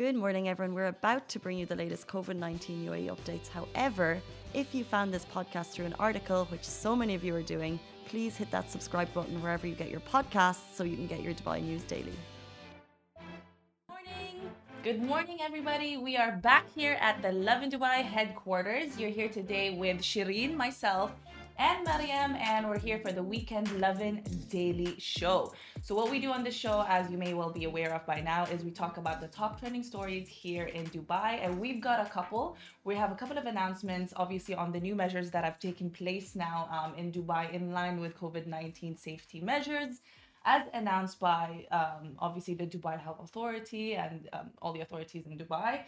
[0.00, 0.74] Good morning, everyone.
[0.74, 3.48] We're about to bring you the latest COVID 19 UAE updates.
[3.48, 4.18] However,
[4.54, 7.78] if you found this podcast through an article, which so many of you are doing,
[8.08, 11.34] please hit that subscribe button wherever you get your podcasts so you can get your
[11.34, 12.14] Dubai news daily.
[14.82, 15.98] Good morning, everybody.
[15.98, 18.98] We are back here at the Lovin Dubai headquarters.
[18.98, 21.10] You're here today with Shireen, myself,
[21.60, 25.52] and Mariam, and we're here for the Weekend Lovin Daily Show.
[25.82, 28.22] So, what we do on the show, as you may well be aware of by
[28.22, 32.00] now, is we talk about the top trending stories here in Dubai, and we've got
[32.00, 32.56] a couple.
[32.84, 36.34] We have a couple of announcements, obviously, on the new measures that have taken place
[36.34, 40.00] now um, in Dubai in line with COVID 19 safety measures
[40.44, 45.36] as announced by um, obviously the Dubai Health Authority and um, all the authorities in
[45.36, 45.80] Dubai.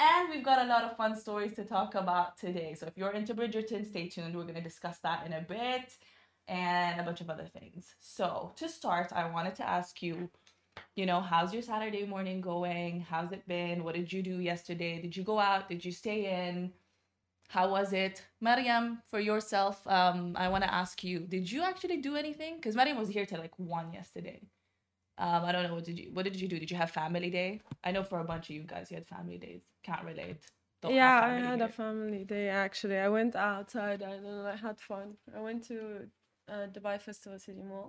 [0.00, 2.72] And we've got a lot of fun stories to talk about today.
[2.72, 4.34] So if you're into Bridgerton, stay tuned.
[4.34, 5.94] We're going to discuss that in a bit
[6.48, 7.94] and a bunch of other things.
[8.00, 10.30] So to start, I wanted to ask you,
[10.96, 13.02] you know, how's your Saturday morning going?
[13.10, 13.84] How's it been?
[13.84, 15.02] What did you do yesterday?
[15.02, 15.68] Did you go out?
[15.68, 16.72] Did you stay in?
[17.48, 18.24] How was it?
[18.40, 22.56] Mariam, for yourself, um, I want to ask you, did you actually do anything?
[22.56, 24.40] Because Mariam was here till like one yesterday.
[25.24, 26.58] Um, I don't know what did you what did you do?
[26.62, 27.50] Did you have family day?
[27.86, 29.62] I know for a bunch of you guys you had family days.
[29.88, 30.42] Can't relate.
[30.80, 31.68] Don't yeah, I had here.
[31.70, 32.98] a family day actually.
[33.06, 35.08] I went outside and I had fun.
[35.36, 35.76] I went to
[36.52, 37.88] uh, Dubai Festival City Mall.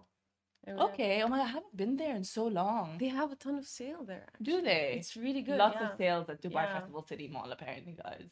[0.88, 1.23] Okay.
[1.23, 2.98] Oh my god, I haven't been there in so long.
[3.00, 4.28] They have a ton of sale there.
[4.50, 4.95] Do they?
[5.00, 5.58] It's really good.
[5.58, 5.88] Lots yeah.
[5.88, 6.73] of sales at Dubai Yeah.
[6.76, 8.30] Festival City Mall, apparently, guys.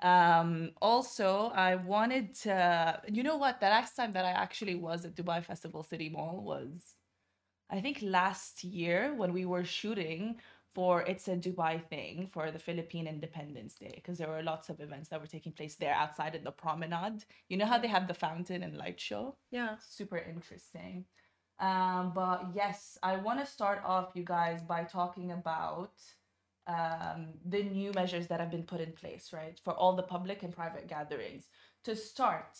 [0.00, 0.50] Um,
[0.90, 3.60] also, I wanted to, you know what?
[3.60, 6.94] The last time that I actually was at Dubai Festival City Mall was,
[7.70, 10.40] I think, last year when we were shooting
[10.74, 14.80] for It's a Dubai thing for the Philippine Independence Day, because there were lots of
[14.80, 17.24] events that were taking place there outside in the promenade.
[17.48, 19.36] You know how they have the fountain and light show?
[19.50, 19.76] Yeah.
[19.88, 21.06] super interesting.
[21.58, 25.94] Um, but yes, I want to start off, you guys, by talking about
[26.68, 30.42] um, the new measures that have been put in place, right, for all the public
[30.42, 31.48] and private gatherings.
[31.84, 32.58] To start,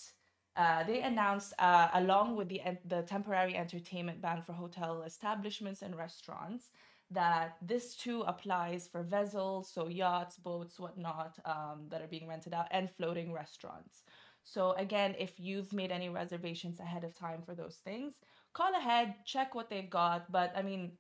[0.59, 5.97] uh, they announced, uh, along with the the temporary entertainment ban for hotel establishments and
[5.97, 6.71] restaurants,
[7.11, 12.53] that this too applies for vessels, so yachts, boats, whatnot, um, that are being rented
[12.53, 14.03] out, and floating restaurants.
[14.45, 18.15] So again, if you've made any reservations ahead of time for those things,
[18.53, 20.33] call ahead, check what they've got.
[20.33, 20.93] But I mean,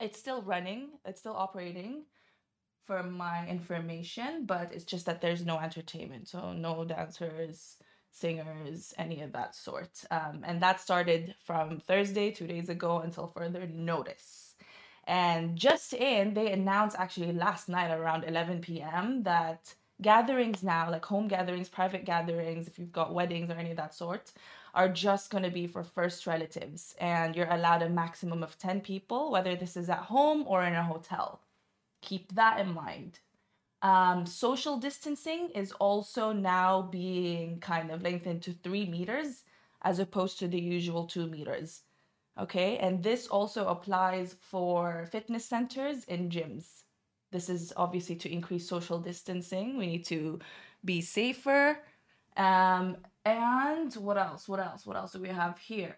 [0.00, 2.04] it's still running, it's still operating
[2.86, 6.28] for my information, but it's just that there's no entertainment.
[6.28, 7.78] So no dancers,
[8.16, 10.04] singers, any of that sort.
[10.10, 14.54] Um, and that started from Thursday, two days ago, until further notice.
[15.06, 19.22] And just in, they announced actually last night around 11 p.m.
[19.22, 23.76] that gatherings now, like home gatherings, private gatherings, if you've got weddings or any of
[23.76, 24.32] that sort,
[24.74, 26.94] are just going to be for first relatives.
[27.00, 30.74] And you're allowed a maximum of 10 people, whether this is at home or in
[30.74, 31.40] a hotel.
[32.02, 33.20] Keep that in mind.
[33.82, 39.44] Um, social distancing is also now being kind of lengthened to three meters
[39.82, 41.82] as opposed to the usual two meters.
[42.38, 46.82] Okay, and this also applies for fitness centers and gyms.
[47.32, 49.76] This is obviously to increase social distancing.
[49.76, 50.38] We need to
[50.84, 51.78] be safer.
[52.36, 54.48] Um, and what else?
[54.48, 54.86] What else?
[54.86, 55.96] What else do we have here?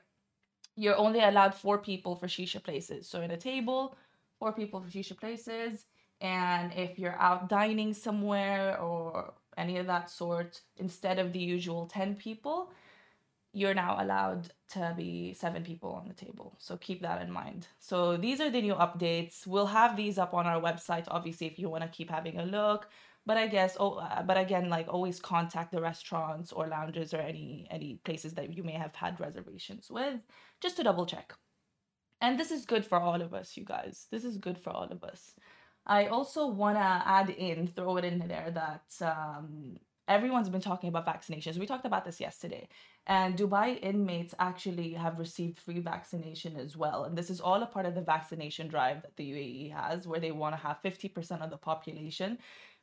[0.76, 3.08] You're only allowed four people for shisha places.
[3.08, 3.96] So in a table,
[4.38, 5.86] four people for shisha places.
[6.20, 11.86] And if you're out dining somewhere or any of that sort, instead of the usual
[11.86, 12.70] 10 people,
[13.52, 16.54] you're now allowed to be seven people on the table.
[16.58, 17.66] So keep that in mind.
[17.78, 19.46] So these are the new updates.
[19.46, 22.44] We'll have these up on our website, obviously, if you want to keep having a
[22.44, 22.88] look.
[23.24, 27.18] But I guess, oh, uh, but again, like always contact the restaurants or lounges or
[27.18, 30.20] any any places that you may have had reservations with,
[30.62, 31.34] just to double check.
[32.20, 34.06] And this is good for all of us, you guys.
[34.10, 35.34] This is good for all of us.
[35.88, 40.88] I also want to add in, throw it in there that um, everyone's been talking
[40.88, 41.58] about vaccinations.
[41.58, 42.68] We talked about this yesterday.
[43.06, 47.04] And Dubai inmates actually have received free vaccination as well.
[47.04, 50.20] And this is all a part of the vaccination drive that the UAE has, where
[50.20, 52.38] they want to have 50% of the population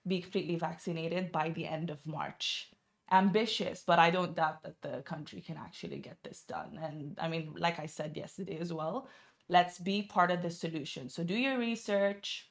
[0.08, 2.72] be completely vaccinated by the end of March.
[3.12, 6.80] Ambitious, but I don't doubt that the country can actually get this done.
[6.82, 9.08] And I mean, like I said yesterday as well,
[9.48, 11.10] let's be part of the solution.
[11.10, 12.50] So do your research,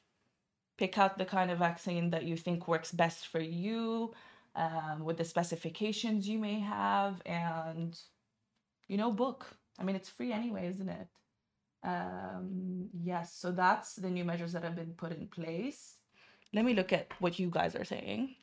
[0.77, 4.13] pick out the kind of vaccine that you think works best for you
[4.55, 7.99] um, with the specifications you may have and
[8.87, 9.45] you know book.
[9.79, 11.07] I mean it's free anyway isn't it?
[11.83, 15.95] Um, yes so that's the new measures that have been put in place.
[16.53, 18.35] Let me look at what you guys are saying.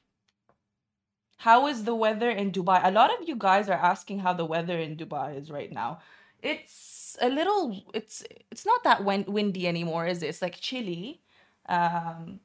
[1.39, 2.81] How is the weather in dubai?
[2.85, 5.99] A lot of you guys are asking how the weather in dubai is right now.
[6.41, 10.29] It's a little it's it's not that win- windy anymore is it?
[10.29, 11.23] It's like chilly
[11.69, 12.41] um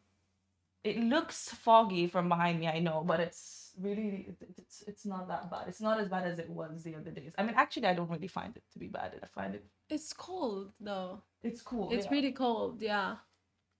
[0.83, 4.29] it looks foggy from behind me, I know, but it's really
[4.59, 5.65] it's it's not that bad.
[5.67, 7.33] It's not as bad as it was the other days.
[7.37, 9.13] I mean, actually, I don't really find it to be bad.
[9.21, 11.21] I find it It's cold though.
[11.43, 11.89] it's cool.
[11.91, 12.11] It's yeah.
[12.11, 12.81] really cold.
[12.81, 13.15] Yeah.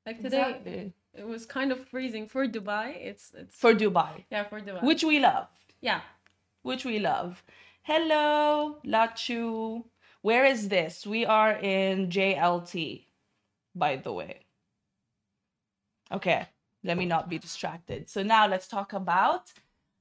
[0.05, 0.93] Like today, Exactly.
[1.13, 2.87] it was kind of freezing for Dubai.
[3.09, 4.81] It's it's for Dubai, yeah for Dubai.
[4.83, 5.47] which we love.
[5.81, 6.01] yeah.
[6.63, 7.43] which we love.
[7.83, 9.85] Hello, Lachu.
[10.21, 11.07] Where is this?
[11.07, 13.05] We are in JLT,
[13.75, 14.46] by the way.
[16.11, 16.47] Okay,
[16.83, 18.09] let me not be distracted.
[18.09, 19.51] So now let's talk about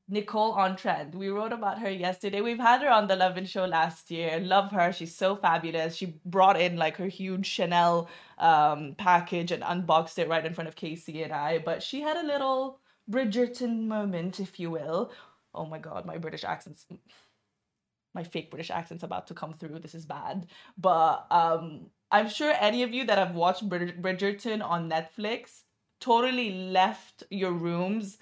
[0.09, 1.15] Nicole on Trend.
[1.17, 2.41] We wrote about her yesterday.
[2.41, 4.39] We've had her on the Lovin Show last year.
[4.39, 4.93] Love her.
[4.93, 5.97] She's so fabulous.
[5.97, 8.09] She brought in like her huge Chanel
[8.39, 11.59] um, package and unboxed it right in front of Casey and I.
[11.59, 12.79] But she had a little
[13.11, 15.11] Bridgerton moment, if you will.
[15.55, 16.87] Oh my god, my British accent's
[18.15, 19.79] my fake British accent's about to come through.
[19.81, 20.47] This is bad.
[20.79, 25.63] But um I'm sure any of you that have watched Brid- Bridgerton on Netflix
[26.01, 28.19] totally left your rooms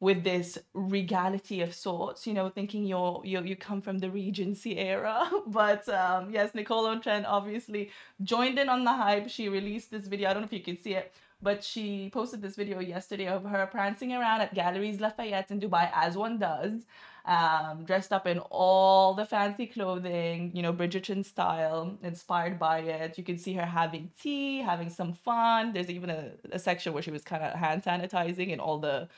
[0.00, 4.78] with this regality of sorts, you know, thinking you're you you come from the Regency
[4.78, 5.28] era.
[5.46, 7.90] But um yes, Nicole Trent obviously
[8.22, 9.28] joined in on the hype.
[9.28, 10.30] She released this video.
[10.30, 13.44] I don't know if you can see it, but she posted this video yesterday of
[13.44, 16.82] her prancing around at Galeries Lafayette in Dubai, as one does,
[17.24, 23.18] um, dressed up in all the fancy clothing, you know, Bridgerton style, inspired by it.
[23.18, 25.72] You can see her having tea, having some fun.
[25.72, 29.08] There's even a, a section where she was kind of hand sanitizing in all the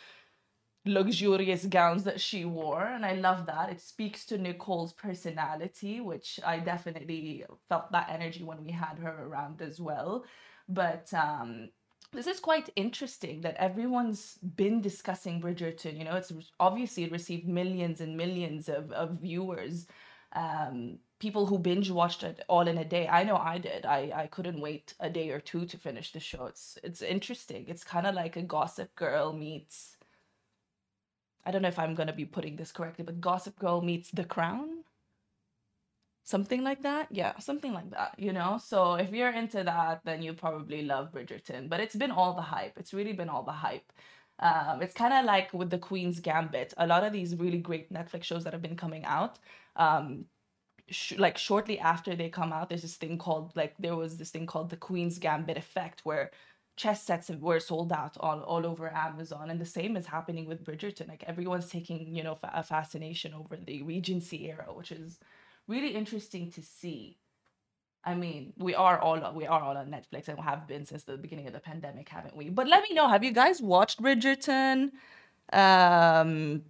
[0.87, 6.41] luxurious gowns that she wore and i love that it speaks to nicole's personality which
[6.47, 10.25] i definitely felt that energy when we had her around as well
[10.71, 11.69] but um
[12.13, 17.47] this is quite interesting that everyone's been discussing bridgerton you know it's obviously it received
[17.47, 19.87] millions and millions of, of viewers
[20.33, 23.07] um people who binge watched it all in a day.
[23.07, 23.85] I know i did.
[23.85, 26.47] I i couldn't wait a day or two to finish the show.
[26.47, 27.67] It's it's interesting.
[27.69, 29.97] It's kind of like a gossip girl meets
[31.45, 34.25] I don't know if I'm to be putting this correctly, but Gossip Girl meets The
[34.25, 34.85] Crown.
[36.23, 37.09] Something like that.
[37.11, 38.59] Yeah, something like that, you know?
[38.63, 41.69] So if you're into that, then you probably love Bridgerton.
[41.69, 42.75] But it's been all the hype.
[42.77, 43.93] It's really been all the hype.
[44.39, 46.73] Um, it's kind of like with The Queen's Gambit.
[46.77, 49.39] A lot of these really great Netflix shows that have been coming out.
[49.77, 50.27] Um,
[50.89, 54.31] sh- like shortly after they come out, there's this thing called, like, there was this
[54.31, 56.31] thing called The Queen's Gambit effect where
[56.77, 59.51] chess sets were sold out all, all over Amazon.
[59.51, 61.09] And the same is happening with Bridgerton.
[61.09, 65.19] Like everyone's taking, you know, fa- a fascination over the Regency era, which is
[65.69, 67.19] really interesting to see.
[68.05, 71.19] I mean, we are all we are all on Netflix and have been since the
[71.19, 72.49] beginning of the pandemic, haven't we?
[72.49, 74.93] But let me know, have you guys watched Bridgerton?
[75.53, 76.63] Um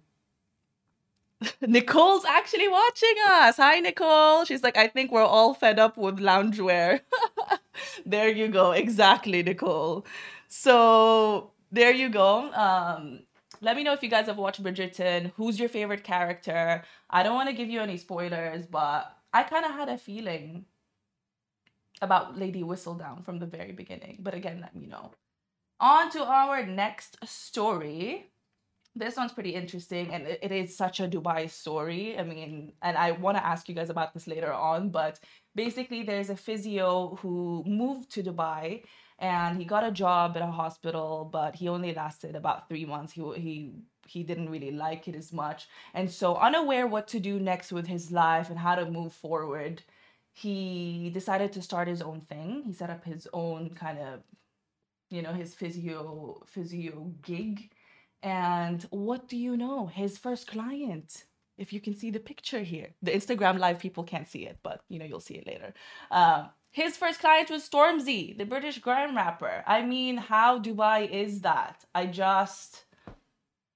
[1.61, 3.57] Nicole's actually watching us.
[3.57, 4.45] Hi, Nicole.
[4.45, 7.01] She's like, I think we're all fed up with loungewear.
[8.05, 8.71] there you go.
[8.71, 10.05] Exactly, Nicole.
[10.47, 12.51] So there you go.
[12.53, 13.21] Um,
[13.61, 15.31] let me know if you guys have watched Bridgerton.
[15.37, 16.83] Who's your favorite character?
[17.09, 20.65] I don't want to give you any spoilers, but I kind of had a feeling
[22.01, 24.17] about Lady Whistledown from the very beginning.
[24.19, 25.11] But again, let me know.
[25.79, 28.31] On to our next story
[28.95, 33.11] this one's pretty interesting and it, is such a dubai story i mean and i
[33.11, 35.19] want to ask you guys about this later on but
[35.55, 38.83] basically there's a physio who moved to dubai
[39.21, 43.13] and he got a job at a hospital but he only lasted about three months.
[43.13, 43.71] He he
[44.07, 45.67] he didn't really like it as much.
[45.93, 49.83] And so unaware what to do next with his life and how to move forward
[50.33, 52.63] he decided to start his own thing.
[52.65, 54.21] He set up his own kind of
[55.09, 57.71] you know his physio physio gig.
[58.23, 59.87] And what do you know?
[59.87, 61.25] His first client,
[61.57, 64.81] if you can see the picture here, the Instagram live people can't see it, but
[64.89, 65.73] you know, you'll see it later.
[66.11, 69.63] Um, his first client was Stormzy, the British grime rapper.
[69.67, 71.83] I mean, how Dubai is that?
[71.93, 72.85] I just,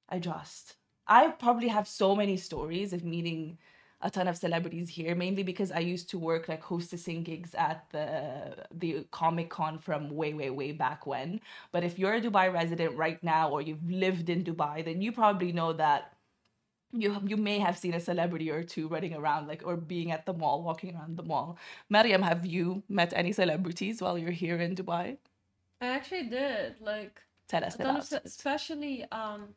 [0.08, 0.76] I just,
[1.06, 3.58] I probably have so many stories of meeting
[4.02, 7.86] a ton of celebrities here, mainly because I used to work like hostessing gigs at
[7.92, 11.42] the the Comic Con from way, way, way back when.
[11.72, 15.12] But if you're a Dubai resident right now or you've lived in Dubai, then you
[15.12, 16.15] probably know that
[16.92, 20.26] you you may have seen a celebrity or two running around like or being at
[20.26, 21.58] the mall, walking around the mall.
[21.90, 25.18] Mariam, have you met any celebrities while you're here in Dubai?
[25.82, 26.76] I actually did.
[26.82, 29.50] Like, Tell us about of, especially um,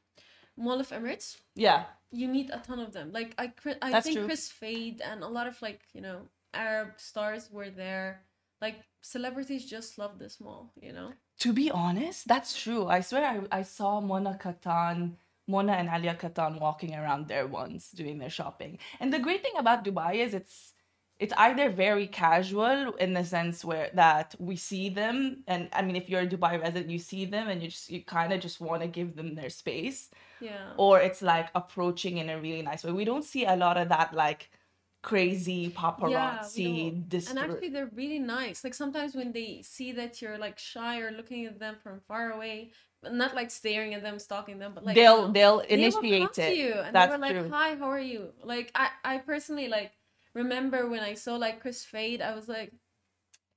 [0.56, 1.36] Mall of Emirates.
[1.54, 3.12] Yeah, You meet a ton of them.
[3.12, 4.26] Like, I, I That's think true.
[4.26, 8.22] Kris Fade and a lot of like you know Arab stars were there.
[8.60, 10.72] Like, celebrities just love this mall.
[10.82, 11.12] You know.
[11.38, 12.86] to be honest, that's true.
[12.88, 15.12] I swear I, I saw Mona Kattan,
[15.48, 18.78] Mona and Alia Kattan walking around there once doing their shopping.
[19.00, 20.74] And the great thing about Dubai is it's
[21.18, 25.96] it's either very casual in the sense where that we see them and i mean
[25.96, 28.60] if you're a dubai resident you see them and you just you kind of just
[28.60, 30.74] want to give them their space Yeah.
[30.76, 33.88] or it's like approaching in a really nice way we don't see a lot of
[33.88, 34.50] that like
[35.02, 37.28] crazy paparazzi don't.
[37.30, 41.10] and actually they're really nice like sometimes when they see that you're like shy or
[41.10, 42.70] looking at them from far away
[43.02, 46.32] not like staring at them stalking them but like they'll they'll they will come initiate
[46.32, 46.56] to it.
[46.56, 47.48] you and that's they were like true.
[47.50, 48.32] Hi how are you?
[48.42, 49.92] Like i i personally like
[50.34, 52.72] remember when i saw like kris fade i was like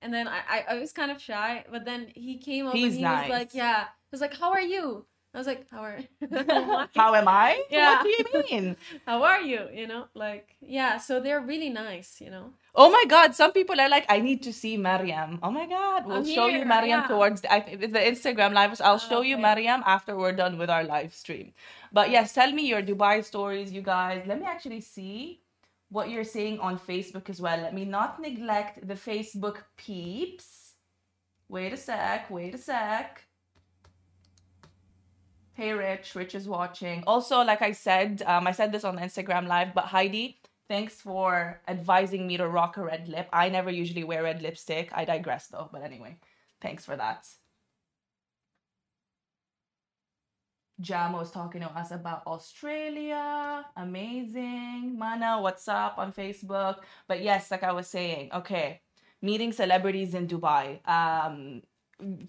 [0.01, 2.95] and then i i, I was kind of shy but then he came up He's
[2.95, 3.85] and he was like yeah.
[4.09, 5.05] He was like how are you?
[5.33, 5.99] I was like how are
[6.95, 7.63] how am i?
[7.69, 7.95] Yeah.
[7.95, 8.75] what do you mean?
[9.05, 9.67] How are you?
[9.73, 13.35] You know like yeah so they're really nice you know Oh my God!
[13.35, 15.39] Some people are like, I need to see Mariam.
[15.43, 16.05] Oh my God!
[16.05, 17.07] We'll I'm show you Mariam yeah.
[17.07, 18.79] towards the, I, the Instagram live.
[18.81, 19.41] I'll show you Okay.
[19.41, 21.51] Mariam after we're done with our live stream.
[21.91, 24.23] But yes, tell me your Dubai stories, you guys.
[24.25, 25.41] Let me actually see
[25.89, 27.57] what you're saying on Facebook as well.
[27.57, 30.75] Let me not neglect the Facebook peeps.
[31.49, 32.31] Wait a sec.
[32.31, 33.25] Wait a sec.
[35.53, 36.15] Hey, Rich.
[36.15, 37.03] Rich is watching.
[37.05, 40.39] Also, like I said, um, I said this on Instagram live, but Heidi,
[40.71, 43.27] thanks for advising me to rock a red lip.
[43.33, 44.89] I never usually wear red lipstick.
[44.93, 45.67] I digress though.
[45.69, 46.15] But anyway,
[46.61, 47.27] thanks for that.
[50.79, 53.65] Jam was talking to us about Australia.
[53.75, 54.97] Amazing.
[54.97, 56.77] Mana, what's up on Facebook?
[57.05, 58.79] But yes, like I was saying, okay,
[59.21, 60.65] meeting celebrities in Dubai.
[60.87, 61.63] Um,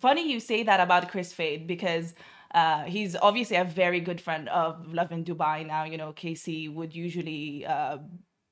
[0.00, 2.12] funny you say that about Kris Fade because
[2.54, 5.84] uh, he's obviously a very good friend of Lovin Dubai now.
[5.84, 7.98] You know, Casey would usually uh,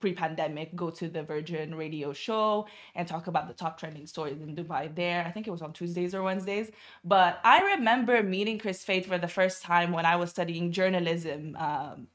[0.00, 4.57] pre-pandemic go to the Virgin Radio show and talk about the top trending stories in
[4.57, 5.25] Dubai there.
[5.26, 6.71] I think it was on Tuesdays or Wednesdays.
[7.04, 11.57] But I remember meeting Kris Fade for the first time when I was studying journalism
[11.57, 12.09] um,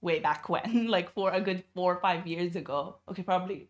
[0.00, 2.96] way back when, like for a good four or five years ago.
[3.08, 3.68] Okay, probably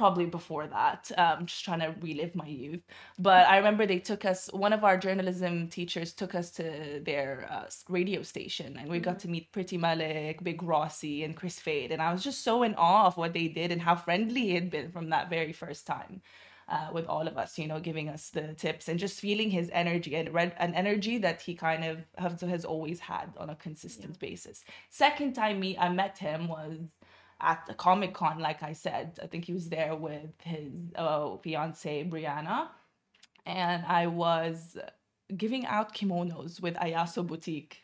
[0.00, 2.84] probably before that um just trying to relive my youth.
[3.28, 6.64] But i remember they took us one of our journalism teachers took us to
[7.10, 7.66] their uh,
[7.98, 12.00] radio station and we got to meet priti malik big rossi and kris fade and
[12.06, 14.70] i was just so in awe of what they did and how friendly he had
[14.76, 16.14] been from that very first time
[16.70, 19.70] uh, with all of us, you know, giving us the tips and just feeling his
[19.72, 24.18] energy and an energy that he kind of has, has always had on a consistent
[24.20, 24.64] basis.
[24.88, 26.78] Second time me I met him was
[27.40, 29.18] at the Comic Con, like I said.
[29.22, 32.68] I think he was there with his uh, fiance Brianna,
[33.46, 34.76] and I was
[35.36, 37.82] giving out kimonos with Ayaso Boutique.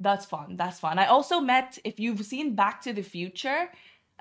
[0.00, 0.56] That's fun.
[0.56, 0.98] That's fun.
[0.98, 1.78] I also met.
[1.84, 3.70] If you've seen Back to the Future,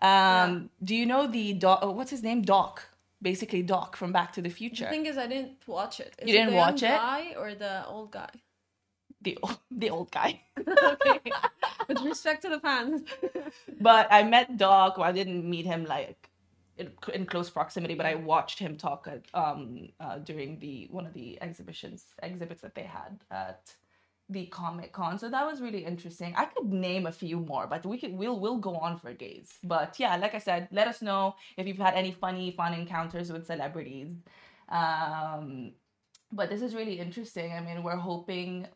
[0.02, 1.80] um, do you know the doc?
[1.82, 2.42] oh, What's his name?
[2.42, 2.88] Doc.
[3.22, 4.84] Basically, Doc from Back to the Future.
[4.86, 6.14] The thing is, I didn't watch it.
[6.20, 6.88] Is You didn't young watch it?
[6.88, 8.30] Guy or the old guy?
[9.24, 9.38] The
[9.72, 10.42] the old guy.
[10.84, 11.20] okay.
[11.88, 13.02] With respect to the fans.
[13.82, 14.98] but I met Doc.
[14.98, 16.30] Well, I didn't meet him like
[16.78, 21.06] in, in close proximity, but I watched him talk at um uh, during the one
[21.06, 23.74] of the exhibitions exhibits that they had at
[24.30, 25.20] the Comic Con.
[25.20, 26.34] So that was really interesting.
[26.36, 29.54] I could name a few more, but we could we'll we'll go on for days.
[29.64, 33.32] But yeah, like I said, let us know if you've had any funny fun encounters
[33.32, 34.10] with celebrities.
[34.70, 35.74] Um,
[36.32, 37.54] but this is really interesting.
[37.54, 38.68] I mean, we're hoping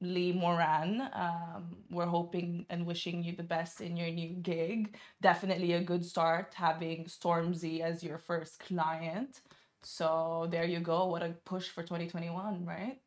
[0.00, 1.08] Lee Moran.
[1.12, 4.96] Um, we're hoping and wishing you the best in your new gig.
[5.20, 9.40] Definitely a good start having Stormzy as your first client.
[9.82, 11.06] So there you go.
[11.06, 12.98] What a push for 2021, right?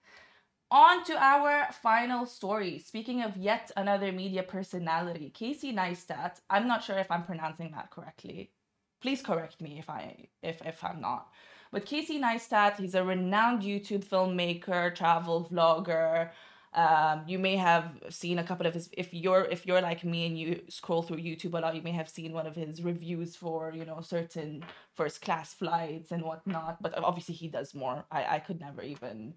[0.71, 2.79] On to our final story.
[2.79, 6.41] Speaking of yet another media personality, Casey Neistat.
[6.49, 8.51] I'm not sure if I'm pronouncing that correctly.
[8.99, 11.27] Please correct me if I if if I'm not.
[11.71, 16.29] But Casey Neistat, he's a renowned YouTube filmmaker, travel vlogger.
[16.75, 18.89] Um, you may have seen a couple of his.
[18.93, 21.91] If you're if you're like me and you scroll through YouTube a lot, you may
[21.91, 24.63] have seen one of his reviews for you know certain
[24.95, 26.81] first class flights and whatnot.
[26.81, 28.05] But obviously he does more.
[28.11, 29.35] I I could never even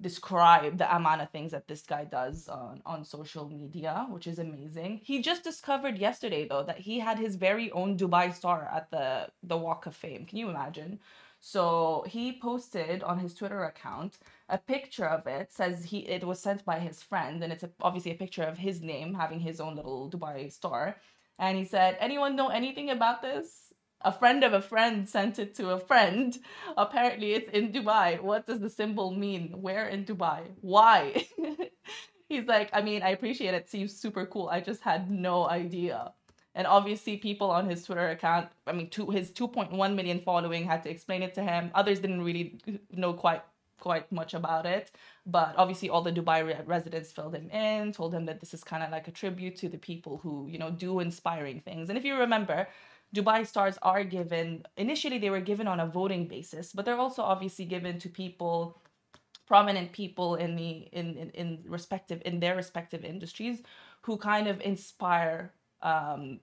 [0.00, 4.38] describe the amount of things that this guy does on on social media, which is
[4.38, 5.00] amazing.
[5.02, 9.28] He just discovered yesterday though that he had his very own Dubai star at the
[9.42, 10.26] the Walk of Fame.
[10.26, 11.00] Can you imagine?
[11.46, 15.52] So he posted on his Twitter account a picture of it.
[15.52, 18.56] Says he it was sent by his friend, and it's a, obviously a picture of
[18.56, 20.96] his name having his own little Dubai store.
[21.38, 25.54] And he said, "Anyone know anything about this?" A friend of a friend sent it
[25.56, 26.38] to a friend.
[26.78, 28.20] Apparently, it's in Dubai.
[28.22, 29.60] What does the symbol mean?
[29.60, 30.42] Where in Dubai?
[30.62, 31.26] Why?
[32.30, 33.68] He's like, I mean, I appreciate it.
[33.68, 34.48] Seems super cool.
[34.48, 36.14] I just had no idea.
[36.54, 40.82] And obviously, people on his Twitter account, I mean, to his 2.1 million following, had
[40.84, 41.70] to explain it to him.
[41.74, 42.58] Others didn't really
[42.92, 43.42] know quite
[43.80, 44.90] quite much about it.
[45.26, 48.62] But obviously, all the Dubai re- residents filled him in, told him that this is
[48.62, 51.88] kind of like a tribute to the people who, you know, do inspiring things.
[51.88, 52.68] And if you remember,
[53.14, 57.22] Dubai stars are given initially they were given on a voting basis, but they're also
[57.22, 58.80] obviously given to people
[59.46, 63.62] prominent people in the in, in, in respective in their respective industries
[64.02, 66.40] who kind of inspire um,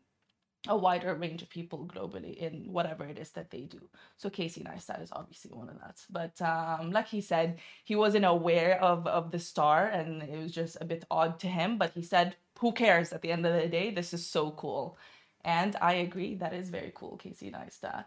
[0.67, 3.81] a wider range of people globally in whatever it is that they do.
[4.17, 5.97] So Casey Neistat is obviously one of that.
[6.09, 10.51] But um, like he said, he wasn't aware of, of the star and it was
[10.51, 11.77] just a bit odd to him.
[11.77, 13.89] But he said, who cares at the end of the day?
[13.89, 14.97] This is so cool.
[15.43, 18.05] And I agree, that is very cool, Casey Neistat.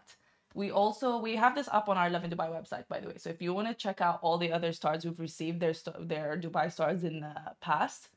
[0.53, 3.17] We also we have this up on our Lovin Dubai website, by the way.
[3.17, 6.37] So if you want to check out all the other stars who've received their their
[6.37, 8.07] Dubai stars in the past,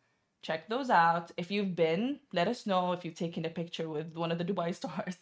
[0.43, 1.31] check those out.
[1.37, 4.45] If you've been, let us know if you've taken a picture with one of the
[4.45, 5.17] Dubai stars.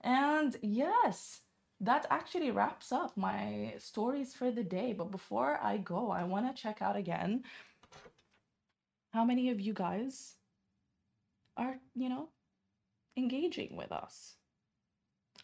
[0.00, 1.40] And yes,
[1.80, 4.92] that actually wraps up my stories for the day.
[4.92, 7.44] But before I go, I want to check out again
[9.12, 10.34] how many of you guys
[11.56, 12.28] are, you know,
[13.16, 14.34] engaging with us.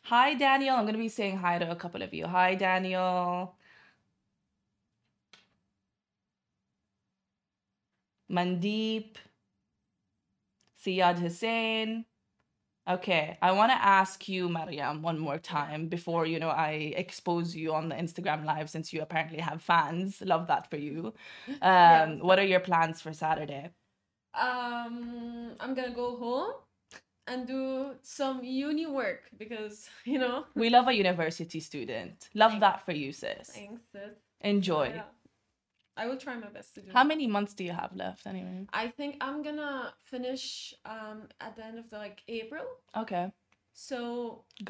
[0.05, 0.77] Hi, Daniel.
[0.77, 2.27] I'm going to be saying hi to a couple of you.
[2.27, 3.55] Hi, Daniel.
[8.31, 9.17] Mandeep.
[10.85, 12.05] Siyad Hussein.
[12.89, 17.55] Okay, I want to ask you, Mariam, one more time before you know I expose
[17.55, 20.23] you on the Instagram live since you apparently have fans.
[20.23, 21.13] Love that for you.
[21.49, 22.19] Um, Yes.
[22.23, 23.71] What are your plans for Saturday?
[24.35, 26.53] Um, I'm gonna go home
[27.27, 30.47] and do some uni work because you know.
[30.55, 32.29] We love a university student.
[32.35, 32.61] Love Thanks.
[32.63, 33.51] that for you, sis.
[33.51, 34.17] Thanks, sis.
[34.41, 34.93] Enjoy.
[34.95, 35.03] Yeah.
[36.01, 36.89] I will try my best to do.
[36.97, 37.09] How that.
[37.15, 38.67] many months do you have left anyway?
[38.85, 39.75] I think I'm gonna
[40.13, 40.45] finish
[40.95, 42.67] um at the end of the like April.
[43.03, 43.25] Okay.
[43.73, 43.99] So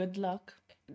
[0.00, 0.44] Good luck.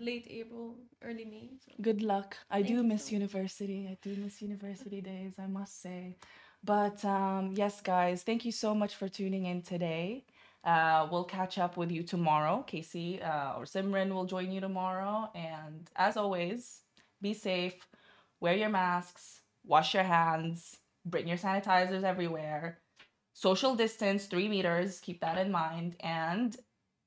[0.09, 0.67] late April,
[1.07, 1.45] early May.
[1.63, 1.71] So.
[1.87, 2.29] Good luck.
[2.49, 3.79] I Thank do miss so university.
[3.91, 6.01] I do miss university days, I must say.
[6.63, 10.25] But um, yes, guys, thank you so much for tuning in today.
[10.63, 12.63] Uh, we'll catch up with you tomorrow.
[12.73, 15.29] Casey uh, or Simran will join you tomorrow.
[15.35, 16.81] And as always,
[17.21, 17.75] be safe,
[18.39, 22.79] wear your masks, wash your hands, bring your sanitizers everywhere,
[23.34, 25.96] social distance, three meters, keep that in mind.
[26.00, 26.55] And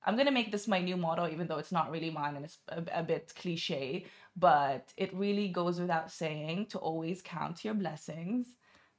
[0.04, 2.58] I'm gonna make this my new motto, even though it's not really mine and it's
[2.68, 4.06] a, a bit cliche,
[4.36, 8.46] but it really goes without saying to always count your blessings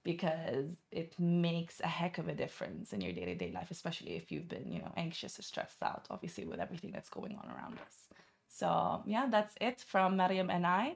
[0.04, 4.48] because it makes a heck of a difference in your day-to-day life, especially if you've
[4.48, 8.08] been, you know, anxious or stressed out, obviously with everything that's going on around us.
[8.48, 10.96] So yeah, that's it from Mariam and I.